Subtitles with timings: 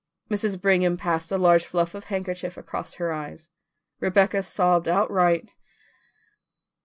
[0.31, 0.59] Mrs.
[0.59, 3.49] Brigham passed a large fluff of handkerchief across her eyes;
[3.99, 5.51] Rebecca sobbed outright.